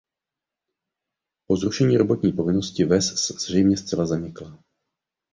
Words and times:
Po 1.49 1.57
zrušení 1.57 1.97
robotní 1.97 2.31
povinnosti 2.33 2.83
ves 2.85 3.05
zřejmě 3.27 3.77
zcela 3.77 4.05
zanikla. 4.05 4.59